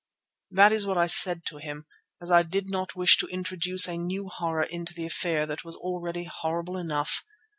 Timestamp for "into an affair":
4.63-5.45